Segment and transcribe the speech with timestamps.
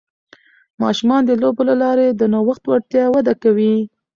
[0.83, 3.75] ماشومان د لوبو له لارې د نوښت وړتیا وده کوي.